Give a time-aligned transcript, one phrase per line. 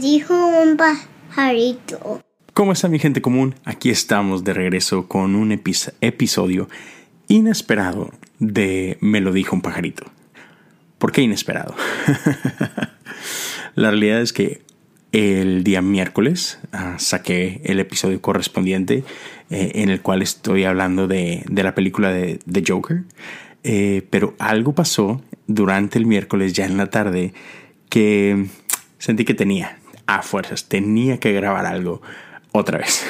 [0.00, 2.22] Dijo un pajarito.
[2.54, 3.56] ¿Cómo está mi gente común?
[3.64, 6.68] Aquí estamos de regreso con un episodio
[7.26, 10.04] inesperado de Me lo dijo un pajarito.
[10.98, 11.74] ¿Por qué inesperado?
[13.74, 14.62] La realidad es que
[15.10, 19.02] el día miércoles ah, saqué el episodio correspondiente
[19.50, 23.02] eh, en el cual estoy hablando de, la película de, The Joker.
[23.64, 27.32] Eh, pero algo pasó durante el miércoles ya en la tarde
[27.88, 28.46] que
[28.98, 29.77] sentí que tenía,
[30.08, 32.02] a fuerzas, tenía que grabar algo
[32.50, 33.06] otra vez.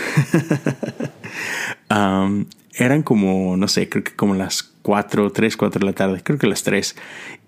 [2.78, 6.38] Eran como, no sé, creo que como las 4, 3, 4 de la tarde, creo
[6.38, 6.96] que las 3.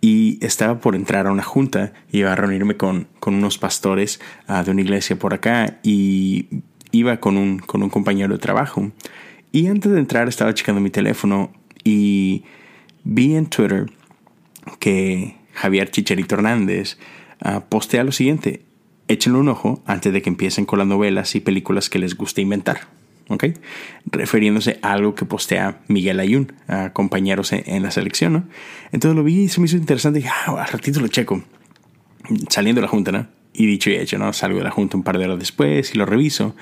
[0.00, 4.62] Y estaba por entrar a una junta, iba a reunirme con, con unos pastores ah,
[4.64, 8.90] de una iglesia por acá y iba con un, con un compañero de trabajo.
[9.52, 11.52] Y antes de entrar estaba checando mi teléfono
[11.84, 12.44] y
[13.02, 13.90] vi en Twitter
[14.78, 16.98] que Javier Chicharito Hernández
[17.44, 18.62] uh, postea lo siguiente.
[19.10, 22.42] Échenle un ojo antes de que empiecen con las novelas y películas que les guste
[22.42, 22.82] inventar.
[23.28, 23.44] ¿ok?
[24.06, 28.44] Refiriéndose a algo que postea Miguel Ayun, a compañeros en, la selección, ¿no?
[28.92, 31.42] Entonces lo vi y se me hizo interesante y dije, ah, al ratito lo checo.
[32.50, 33.26] Saliendo de la junta, ¿no?
[33.52, 34.32] Y dicho y hecho, ¿no?
[34.32, 36.54] Salgo de la junta un par de horas después y lo reviso.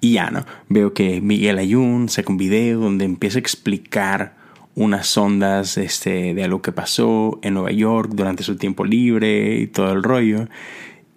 [0.00, 0.46] Y ya, ¿no?
[0.70, 4.40] Veo que Miguel Ayun saca un video donde empieza a explicar
[4.74, 9.66] unas ondas este, de algo que pasó en Nueva York durante su tiempo libre y
[9.66, 10.48] todo el rollo.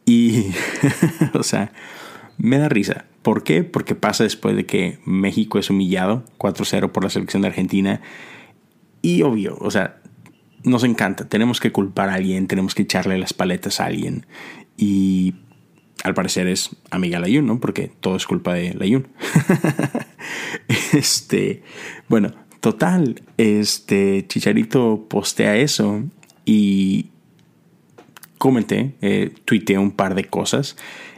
[0.05, 0.51] Y,
[1.33, 1.71] o sea,
[2.37, 3.05] me da risa.
[3.21, 3.63] ¿Por qué?
[3.63, 8.01] Porque pasa después de que México es humillado 4-0 por la selección de Argentina.
[9.01, 9.99] Y obvio, o sea,
[10.63, 11.27] nos encanta.
[11.27, 14.25] Tenemos que culpar a alguien, tenemos que echarle las paletas a alguien.
[14.77, 15.35] Y
[16.03, 17.59] al parecer es amiga Layun, ¿no?
[17.59, 19.07] Porque todo es culpa de Layun.
[20.93, 21.63] este,
[22.09, 26.03] bueno, total, este Chicharito postea eso
[26.45, 27.09] y
[28.37, 29.33] comenté, eh,
[29.77, 30.75] un par de cosas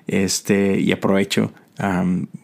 [0.07, 1.53] este, y aprovecho.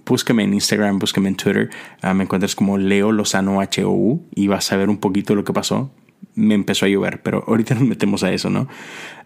[0.06, 1.70] búsqueme en Instagram, búsqueme en Twitter.
[2.02, 5.54] Ah, me encuentras como Leo Lozano HOU y vas a ver un poquito lo que
[5.54, 5.92] pasó.
[6.36, 8.68] Me empezó a llover, pero ahorita nos metemos a eso, ¿no?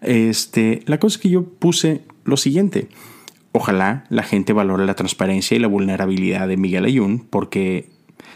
[0.00, 2.88] Este, la cosa es que yo puse lo siguiente.
[3.52, 7.90] Ojalá la gente valore la transparencia y la vulnerabilidad de Miguel Ayun porque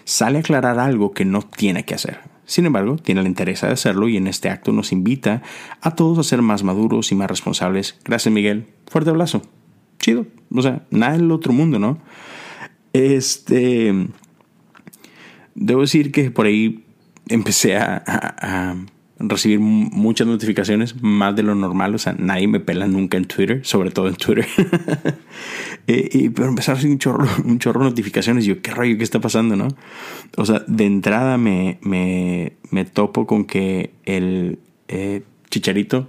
[0.04, 2.31] sale a aclarar algo que no tiene que hacer.
[2.52, 5.42] Sin embargo, tiene la interés de hacerlo y en este acto nos invita
[5.80, 7.98] a todos a ser más maduros y más responsables.
[8.04, 8.66] Gracias Miguel.
[8.86, 9.42] Fuerte abrazo
[10.02, 10.26] chido.
[10.54, 11.98] O sea, nada del otro mundo, ¿no?
[12.92, 13.94] Este.
[15.54, 16.84] Debo decir que por ahí
[17.28, 18.76] empecé a,
[19.22, 21.94] recibir muchas notificaciones, más de lo normal.
[21.94, 24.46] O sea, nadie me pela nunca en Twitter, sobre todo en Twitter.
[25.88, 28.44] Eh, pero empezaron a recibir un chorro, un chorro de notificaciones.
[28.44, 28.96] Yo, ¿qué rollo?
[28.96, 29.66] ¿Qué está pasando, no?
[30.36, 36.08] O sea, de entrada me, me, me topo con que el eh, chicharito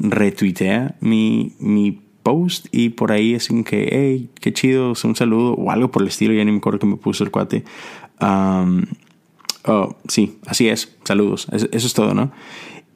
[0.00, 5.54] retuitea mi, mi post y por ahí es un que, hey, qué chido, un saludo
[5.54, 7.64] o algo por el estilo, ya ni me acuerdo que me puso el cuate.
[9.64, 12.32] Oh, sí, así es, saludos, eso, es todo, ¿no?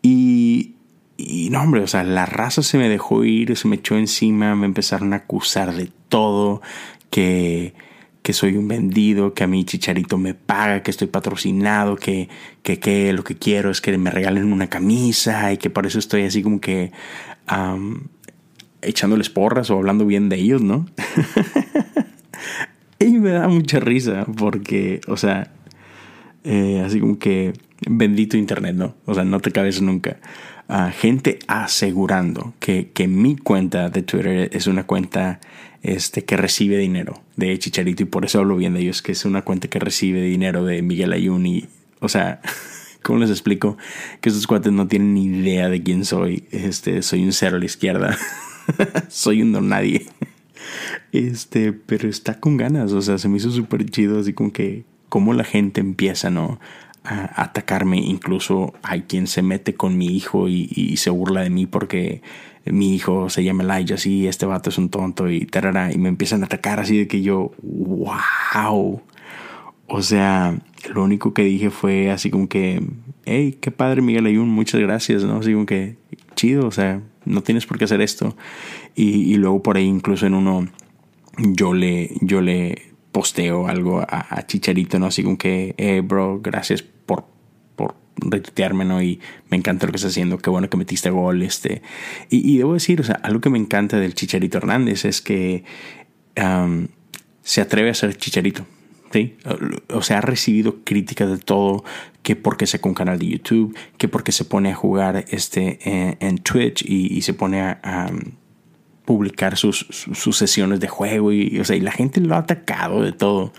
[0.02, 0.74] Y,
[1.16, 4.54] y no, hombre, o sea, la raza se me dejó ir, se me echó encima,
[4.54, 6.62] me empezaron a acusar de todo,
[7.10, 7.74] que,
[8.22, 12.28] que soy un vendido, que a mi chicharito me paga, que estoy patrocinado, que,
[12.62, 15.98] que, que lo que quiero es que me regalen una camisa y que por eso
[15.98, 16.92] estoy así como que
[18.82, 20.86] echándoles porras o hablando bien de ellos, ¿no?
[22.98, 25.52] y me da mucha risa porque, o sea,
[26.46, 27.52] eh, así como que
[27.88, 28.94] bendito Internet, ¿no?
[29.04, 30.18] O sea, no te cabes nunca.
[30.68, 35.38] Uh, gente asegurando que, que, mi cuenta de Twitter es una cuenta
[35.82, 39.24] este, que recibe dinero de Chicharito y por eso hablo bien de ellos, que es
[39.24, 41.68] una cuenta que recibe dinero de Miguel Ayuni.
[42.00, 42.40] O sea,
[43.02, 43.76] ¿cómo les explico?
[44.20, 46.44] Que esos cuates no tienen ni idea de quién soy.
[46.50, 48.18] Este, soy un cero a la izquierda.
[49.08, 50.06] soy un don nadie.
[51.12, 54.84] Este, pero está con ganas, o sea, se me hizo súper chido, así como que,
[55.08, 56.58] como la gente empieza, ¿no?
[57.04, 61.66] A atacarme, incluso hay quien se mete con mi hijo y, se burla de mí
[61.66, 62.22] porque
[62.64, 66.08] mi hijo se llama Elijah, así, este vato es un tonto y tarara, y me
[66.08, 69.02] empiezan a atacar así de que yo, wow.
[69.88, 70.58] O sea,
[70.92, 72.82] lo único que dije fue así como que,
[73.24, 75.38] hey, qué padre Miguel Ayun, muchas gracias, ¿no?
[75.38, 75.96] Así como que,
[76.34, 78.36] chido, o sea, no tienes por qué hacer esto.
[78.94, 80.66] Y, luego por ahí incluso en uno
[81.38, 85.06] yo le, yo le posteo algo a, Chicharito, ¿no?
[85.06, 87.24] Así como que, eh, bro, gracias por,
[87.74, 89.00] por retuitearme, ¿no?
[89.00, 91.80] Y me encanta lo que estás haciendo, qué bueno que metiste gol, este.
[92.28, 95.64] Y, debo decir, o sea, algo que me encanta del Chicharito Hernández es que
[97.42, 98.66] se atreve a ser Chicharito.
[99.88, 101.84] O sea, ha recibido críticas de todo,
[102.22, 105.78] que porque saca un canal de YouTube, que porque se pone a jugar este,
[106.20, 108.10] en, Twitch y, se pone a,
[109.06, 113.02] publicar sus, sus, sesiones de juego y, o sea, y la gente lo ha atacado
[113.02, 113.52] de todo.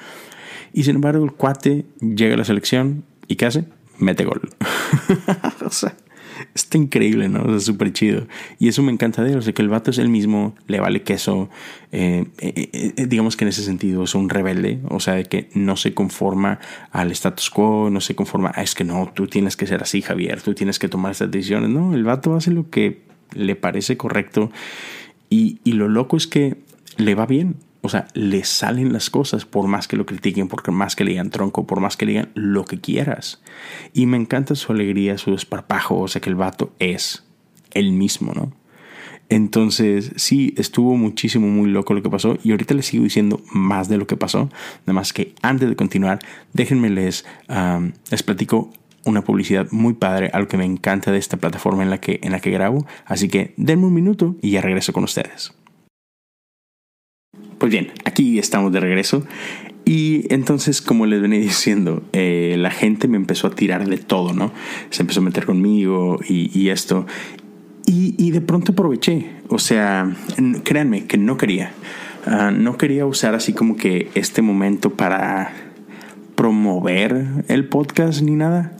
[0.73, 3.65] Y sin embargo, el cuate llega a la selección y ¿qué hace?
[3.97, 4.41] Mete gol.
[5.65, 5.95] o sea,
[6.53, 7.43] está increíble, ¿no?
[7.43, 8.27] O sea, súper chido.
[8.59, 9.37] Y eso me encanta de él.
[9.37, 11.49] O sea, que el vato es el mismo, le vale queso.
[11.91, 14.79] Eh, eh, eh, digamos que en ese sentido es un rebelde.
[14.89, 16.59] O sea, de que no se conforma
[16.91, 20.01] al status quo, no se conforma, ah, es que no, tú tienes que ser así,
[20.01, 21.69] Javier, tú tienes que tomar estas decisiones.
[21.69, 23.01] No, el vato hace lo que
[23.33, 24.51] le parece correcto.
[25.29, 26.57] Y, y lo loco es que
[26.97, 27.55] le va bien.
[27.81, 31.11] O sea, le salen las cosas por más que lo critiquen, por más que le
[31.11, 33.41] digan tronco, por más que le digan lo que quieras.
[33.93, 37.23] Y me encanta su alegría, su desparpajo, o sea que el vato es
[37.71, 38.51] el mismo, ¿no?
[39.29, 42.37] Entonces, sí, estuvo muchísimo, muy loco lo que pasó.
[42.43, 44.49] Y ahorita les sigo diciendo más de lo que pasó.
[44.85, 46.19] Nada más que antes de continuar,
[46.53, 47.25] déjenme les,
[48.09, 48.71] les platico
[49.07, 52.31] una publicidad muy padre, algo que me encanta de esta plataforma en la que, en
[52.31, 52.85] la que grabo.
[53.05, 55.53] Así que denme un minuto y ya regreso con ustedes.
[57.57, 59.25] Pues bien, aquí estamos de regreso.
[59.85, 64.33] Y entonces, como les venía diciendo, eh, la gente me empezó a tirar de todo,
[64.33, 64.51] ¿no?
[64.89, 67.05] Se empezó a meter conmigo y, esto.
[67.85, 69.31] Y, de pronto aproveché.
[69.47, 70.13] O sea,
[70.63, 71.71] créanme que no quería.
[72.25, 75.66] Ah, no quería usar así como que este momento para
[76.37, 78.77] promover el podcast ni nada.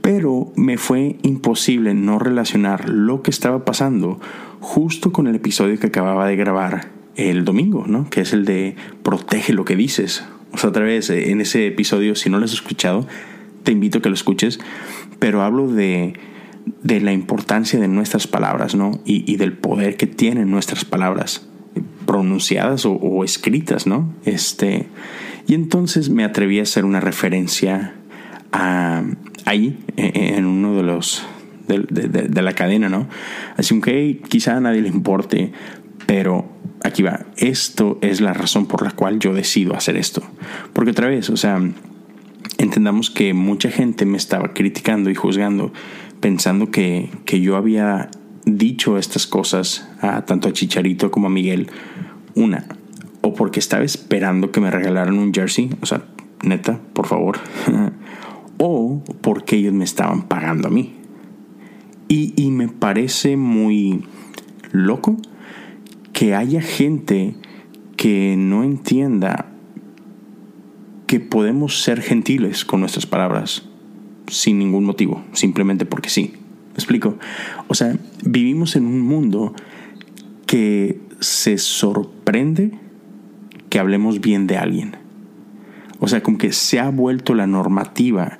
[0.00, 4.18] Pero me fue imposible no relacionar lo que estaba pasando
[4.58, 8.10] justo con el episodio que acababa de grabar el domingo, ¿no?
[8.10, 8.74] Que es el de
[9.04, 10.24] protege lo que dices.
[10.52, 13.06] O sea, otra vez, en ese episodio, si no lo has escuchado,
[13.62, 14.58] te invito a que lo escuches,
[15.18, 16.14] pero hablo de,
[16.82, 19.00] de la importancia de nuestras palabras, ¿no?
[19.04, 21.46] Y, del poder que tienen nuestras palabras,
[22.06, 24.12] pronunciadas o, escritas, ¿no?
[24.24, 24.86] Este,
[25.46, 27.94] y entonces me atreví a hacer una referencia
[28.52, 29.02] a,
[29.44, 31.26] ahí, e, en uno de los
[31.68, 33.08] de, de, la cadena, ¿no?
[33.56, 35.52] Así que quizá a nadie le importe,
[36.06, 36.50] pero
[36.84, 40.22] aquí va, esto es la razón por la cual yo decido hacer esto.
[40.72, 41.60] Porque otra vez, o sea,
[42.58, 45.72] entendamos que mucha gente me estaba criticando y juzgando,
[46.20, 48.10] pensando que, que yo había
[48.44, 51.68] dicho estas cosas a tanto a Chicharito como a Miguel.
[52.34, 52.66] Una,
[53.22, 56.04] o porque estaba esperando que me regalaran un jersey, o sea,
[56.42, 57.38] neta, por favor.
[58.58, 60.94] o porque ellos me estaban pagando a mí.
[62.08, 64.04] Y, y me parece muy
[64.72, 65.16] loco
[66.12, 67.34] que haya gente
[67.96, 69.46] que no entienda
[71.06, 73.62] que podemos ser gentiles con nuestras palabras
[74.28, 76.32] sin ningún motivo, simplemente porque sí.
[76.68, 77.18] ¿Me explico?
[77.68, 79.54] O sea, vivimos en un mundo
[80.46, 82.72] que se sorprende
[83.72, 84.96] que hablemos bien de alguien.
[85.98, 88.38] O sea, como que se ha vuelto la normativa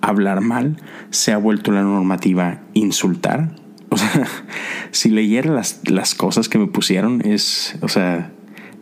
[0.00, 0.78] hablar mal,
[1.10, 3.56] se ha vuelto la normativa insultar,
[3.90, 4.26] o sea,
[4.90, 8.32] si leyera las, las cosas que me pusieron, es, o sea,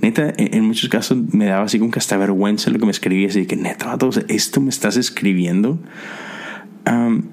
[0.01, 3.27] neta, en, muchos casos me daba así como que hasta vergüenza lo que me escribía,
[3.27, 3.99] así que neta,
[4.29, 5.81] esto me estás escribiendo.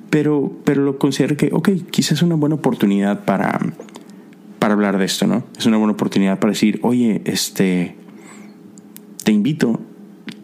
[0.09, 3.59] pero, pero lo considero que, ok, quizás es una buena oportunidad para,
[4.57, 5.43] para hablar de esto, ¿no?
[5.55, 7.95] Es una buena oportunidad para decir, oye, este,
[9.25, 9.81] te invito,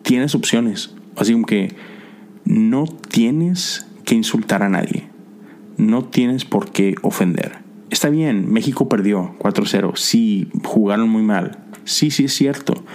[0.01, 0.93] tienes opciones.
[1.15, 1.73] Así como que
[2.43, 5.11] no tienes que insultar a nadie
[5.81, 7.59] no tienes por qué ofender.
[7.89, 12.85] Está bien, México perdió 4-0, sí, jugaron muy mal, sí, sí es cierto,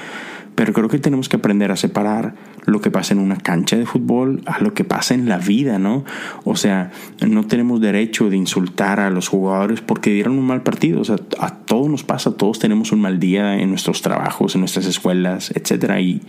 [0.54, 2.34] pero creo que tenemos que aprender a separar
[2.66, 5.78] lo que pasa en una cancha de fútbol a lo que pasa en la vida,
[5.78, 6.04] ¿no?
[6.44, 6.90] O sea,
[7.26, 11.16] no tenemos derecho de insultar a los jugadores porque dieron un mal partido, o sea,
[11.38, 15.52] a todos nos pasa, todos tenemos un mal día en nuestros trabajos, en nuestras escuelas,
[15.54, 16.20] etcétera, y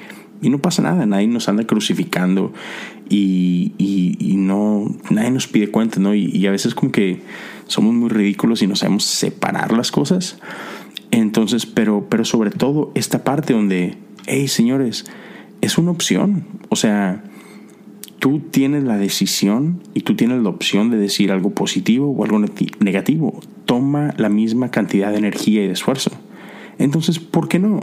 [0.42, 2.54] y no pasa nada, nadie nos anda crucificando
[3.10, 6.14] y, y, no, nadie nos pide cuenta, ¿no?
[6.14, 7.22] Y, a veces como que
[7.66, 10.38] somos muy ridículos y no sabemos separar las cosas.
[11.12, 15.06] Entonces, pero, pero sobre todo esta parte donde, hey señores,
[15.68, 16.46] es una opción.
[16.70, 17.24] O sea,
[18.20, 22.40] tú tienes la decisión y tú tienes la opción de decir algo positivo o algo
[22.80, 23.40] negativo.
[23.66, 26.12] Toma la misma cantidad de energía y de esfuerzo.
[26.80, 27.82] Entonces, ¿por qué no?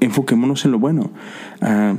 [0.00, 1.10] enfoquémonos en lo bueno.
[1.60, 1.96] Ah,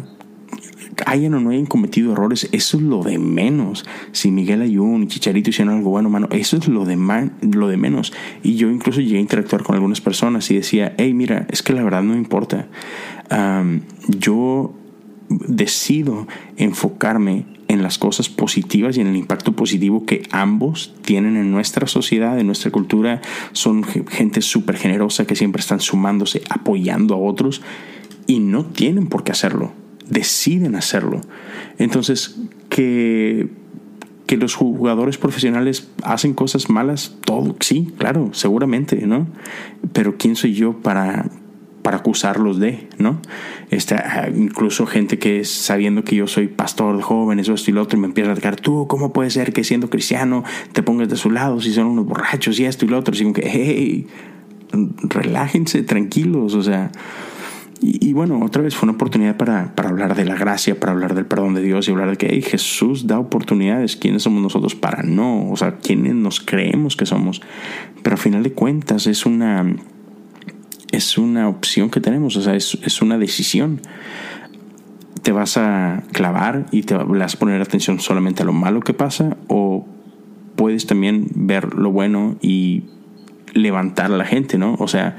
[1.06, 3.86] hayan o no hayan cometido errores, eso es lo de menos.
[4.12, 6.98] Si Miguel Ayun y Chicharito hicieron algo bueno, mano, eso es lo de,
[7.42, 8.14] lo de menos.
[8.44, 11.74] Y yo incluso llegué a interactuar con algunas personas y decía, hey, mira, es que
[11.74, 12.68] la verdad no importa.
[14.08, 14.74] yo
[15.30, 16.28] decido
[16.58, 21.88] enfocarme en las cosas positivas y en el impacto positivo que ambos tienen en nuestra
[21.88, 23.22] sociedad, en nuestra cultura.
[23.54, 27.62] Son gente súper generosa que siempre están sumándose, apoyando a otros
[28.28, 29.72] y no tienen por qué hacerlo,
[30.12, 31.22] deciden hacerlo.
[31.80, 32.38] Entonces,
[32.70, 33.50] que,
[34.28, 39.28] que los jugadores profesionales hacen cosas malas, todo, sí, claro, seguramente, ¿no?
[39.94, 41.30] Pero ¿quién soy yo para,
[41.82, 43.22] para acusarlos de, ¿no?
[43.72, 43.96] Este,
[44.36, 48.02] incluso gente que sabiendo que yo soy pastor de jóvenes esto y lo otro y
[48.02, 51.32] me empieza a atacar, tú, ¿cómo puede ser que siendo cristiano te pongas de su
[51.32, 53.14] lado si son unos borrachos y esto y lo otro?
[53.14, 54.08] Así que, hey,
[55.04, 56.92] relájense, tranquilos, o sea,
[57.84, 61.16] y, bueno, otra vez fue una oportunidad para, para, hablar de la gracia, para hablar
[61.16, 63.96] del perdón de Dios y hablar de que Jesús da oportunidades.
[63.96, 65.50] ¿Quiénes somos nosotros para no?
[65.50, 67.42] O sea, ¿quiénes nos creemos que somos?
[68.04, 69.66] Pero al final de cuentas es una,
[70.92, 73.82] es una opción que tenemos, o sea, es, es una decisión.
[75.24, 78.94] ¿Te vas a clavar y te vas a poner atención solamente a lo malo que
[78.94, 79.38] pasa?
[79.48, 79.88] ¿O
[80.56, 82.84] puedes también ver lo bueno y
[83.54, 84.76] levantar a la gente, ¿no?
[84.78, 85.18] O sea,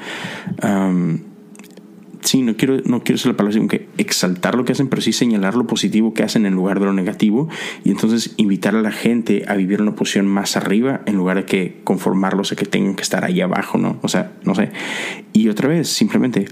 [2.23, 5.03] sí, no quiero, no quiero ser la palabra, sino que exaltar lo que hacen, pero
[5.03, 7.49] sí señalar lo positivo que hacen en lugar de lo negativo
[7.85, 11.45] y entonces invitar a la gente a vivir una posición más arriba en lugar de
[11.45, 13.99] que conformarlos a que tengan que estar ahí abajo, ¿no?
[14.03, 14.71] O sea, no sé.
[15.33, 16.47] Y otra vez, simplemente,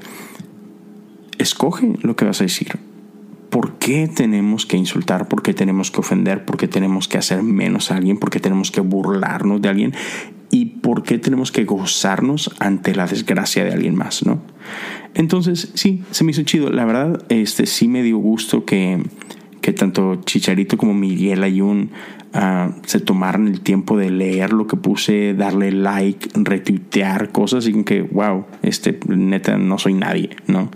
[1.39, 2.79] escoge lo que vas a decir.
[3.50, 5.27] ¿Por qué tenemos que insultar?
[5.27, 6.45] ¿Por qué tenemos que ofender?
[6.45, 8.17] ¿Por qué tenemos que hacer menos a alguien?
[8.17, 9.95] ¿Por qué tenemos que burlarnos de alguien?
[10.53, 14.25] ¿Y por qué tenemos que gozarnos ante la desgracia de alguien más?
[14.25, 14.41] ¿no?
[15.14, 16.71] Entonces, sí, se me hizo chido.
[16.71, 19.02] La verdad, este, sí me dio gusto que,
[19.61, 21.90] que tanto Chicharito como Miguel Ayun
[22.35, 27.85] uh, se tomaran el tiempo de leer lo que puse, darle like, retuitear cosas y
[27.85, 30.71] que, wow, este, neta, no soy nadie, ¿no?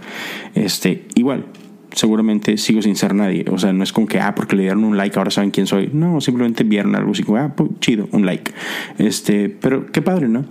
[0.54, 1.46] Este, igual,
[1.92, 3.44] seguramente sigo sin ser nadie.
[3.50, 5.66] O sea, no es como que, ah, porque le dieron un like, ahora saben quién
[5.66, 5.90] soy.
[5.92, 8.52] No, simplemente vieron algo así como, ah, pues, chido, un like.
[8.98, 10.44] Este, pero qué padre, ¿no?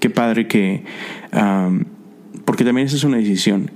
[0.00, 0.84] Qué padre que...
[2.46, 3.70] porque también esa es una decisión.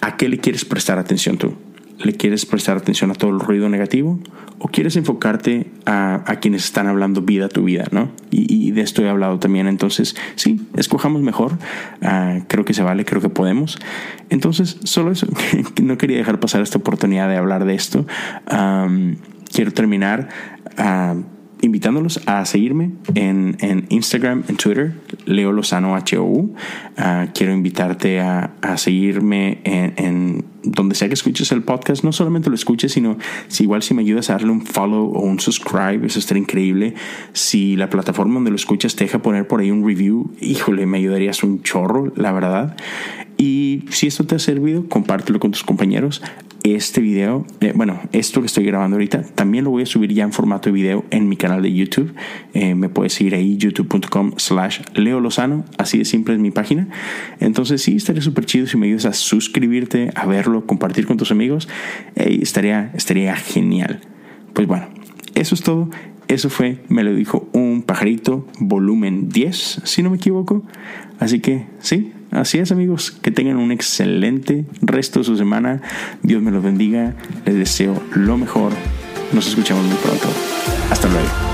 [0.00, 1.54] ¿A qué le quieres prestar atención tú?
[1.98, 4.18] ¿Le quieres prestar atención a todo el ruido negativo?
[4.58, 7.86] ¿O quieres enfocarte a, quienes están hablando vida a tu vida?
[7.92, 8.10] ¿no?
[8.30, 9.68] Y, de esto he hablado también.
[9.68, 11.58] Entonces, sí, escojamos mejor.
[12.02, 13.78] Ah, creo que se vale, creo que podemos.
[14.30, 15.28] Entonces, solo eso.
[15.82, 18.06] no quería dejar pasar esta oportunidad de hablar de esto.
[19.52, 20.28] quiero terminar.
[20.76, 24.94] Uh, invitándolos a seguirme en, en, Instagram, en Twitter,
[25.24, 26.54] Leo Lozano HOU.
[26.96, 32.04] Ah, quiero invitarte a, a seguirme en, en, donde sea que escuches el podcast.
[32.04, 33.18] No solamente lo escuches, sino
[33.48, 36.94] si igual si me ayudas a darle un follow o un subscribe, eso estaría increíble.
[37.32, 40.98] Si la plataforma donde lo escuchas te deja poner por ahí un review, híjole, me
[40.98, 42.76] ayudarías un chorro, la verdad.
[43.36, 46.22] Y si esto te ha servido, compártelo con tus compañeros
[46.64, 50.24] este video, eh, bueno, esto que estoy grabando ahorita, también lo voy a subir ya
[50.24, 52.14] en formato de video en mi canal de YouTube.
[52.54, 56.88] Eh, me puedes seguir ahí, youtube.com slash Leo Lozano, así de simple es mi página.
[57.38, 61.30] Entonces sí, estaría súper chido si me ayudas a suscribirte, a verlo, compartir con tus
[61.30, 61.68] amigos.
[62.14, 64.00] estaría, estaría genial.
[64.54, 64.88] Pues bueno,
[65.34, 65.90] eso es todo.
[66.28, 70.64] Eso fue, me lo dijo un pajarito, volumen 10, si no me equivoco.
[71.20, 75.80] Así que sí, así es amigos, que tengan un excelente resto de su semana.
[76.24, 77.14] Dios me los bendiga,
[77.46, 78.72] les deseo lo mejor.
[79.32, 80.26] Nos escuchamos muy pronto.
[80.90, 81.53] Hasta luego.